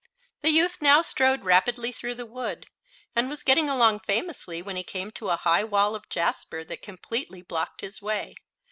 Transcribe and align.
The 0.41 0.49
youth 0.49 0.81
now 0.81 1.03
strode 1.03 1.43
rapidly 1.43 1.91
through 1.91 2.15
the 2.15 2.25
wood, 2.25 2.65
and 3.15 3.29
was 3.29 3.43
getting 3.43 3.69
along 3.69 3.99
famously 3.99 4.59
when 4.59 4.75
he 4.75 4.81
came 4.81 5.11
to 5.11 5.29
a 5.29 5.35
high 5.35 5.63
wall 5.63 5.93
of 5.93 6.09
jasper 6.09 6.63
that 6.63 6.81
completely 6.81 7.43
blocked 7.43 7.81
his 7.81 8.01
way. 8.01 8.33